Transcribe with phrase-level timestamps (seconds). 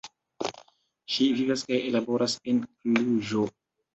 [1.15, 3.45] Ŝi vivas kaj laboras en Kluĵo.